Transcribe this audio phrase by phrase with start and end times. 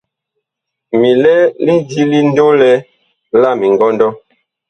[0.99, 2.71] Mi lɛ lidi ndolɛ
[3.41, 4.07] la mingɔndɔ.